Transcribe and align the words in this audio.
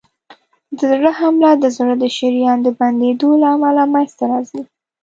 د 0.77 0.79
زړه 0.91 1.11
حمله 1.19 1.49
د 1.57 1.65
زړه 1.77 1.93
د 2.03 2.05
شریان 2.17 2.57
د 2.63 2.67
بندېدو 2.79 3.29
له 3.41 3.47
امله 3.55 3.83
منځته 3.93 4.23
راځي. 4.31 4.61